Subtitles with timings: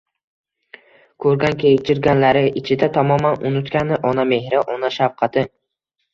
[1.25, 5.47] Ko'rgankechirganlari ichida tamoman unutgani— ona mehri, ona shafqati.